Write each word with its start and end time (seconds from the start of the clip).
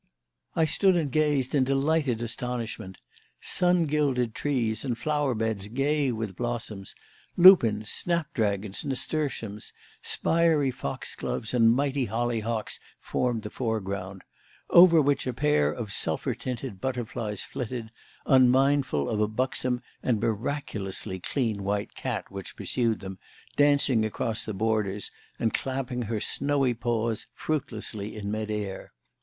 I 0.55 0.65
stood 0.65 0.95
and 0.95 1.11
gazed 1.11 1.53
in 1.53 1.63
delighted 1.63 2.23
astonishment. 2.23 2.99
Sun 3.39 3.85
gilded 3.85 4.33
trees 4.33 4.83
and 4.83 4.97
flower 4.97 5.35
beds 5.35 5.67
gay 5.67 6.11
with 6.11 6.35
blossom; 6.35 6.85
lupins, 7.37 7.91
snap 7.91 8.33
dragons, 8.33 8.83
nasturtiums, 8.83 9.73
spiry 10.01 10.71
foxgloves, 10.71 11.53
and 11.53 11.69
mighty 11.71 12.05
hollyhocks 12.05 12.79
formed 12.99 13.43
the 13.43 13.51
foreground; 13.51 14.23
over 14.71 14.99
which 14.99 15.27
a 15.27 15.33
pair 15.35 15.71
of 15.71 15.91
sulphur 15.93 16.33
tinted 16.33 16.81
butterflies 16.81 17.43
flitted, 17.43 17.91
unmindful 18.25 19.07
of 19.07 19.19
a 19.21 19.27
buxom 19.27 19.83
and 20.01 20.19
miraculously 20.19 21.19
clean 21.19 21.63
white 21.63 21.93
cat 21.93 22.31
which 22.31 22.55
pursued 22.55 23.01
them, 23.01 23.19
dancing 23.55 24.03
across 24.03 24.45
the 24.45 24.53
borders 24.55 25.11
and 25.37 25.53
clapping 25.53 26.01
her 26.01 26.19
snowy 26.19 26.73
paws 26.73 27.27
fruitlessly 27.33 28.15
in 28.17 28.31
mid 28.31 28.49
air. 28.49 28.89